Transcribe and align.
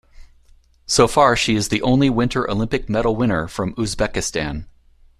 So 0.87 1.07
far 1.07 1.35
she 1.35 1.53
is 1.55 1.69
the 1.69 1.83
only 1.83 2.09
Winter 2.09 2.49
Olympic 2.49 2.89
medal 2.89 3.15
winner 3.15 3.47
from 3.47 3.75
Uzbekistan. 3.75 4.65